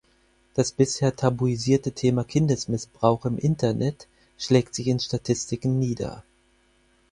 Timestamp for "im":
3.27-3.37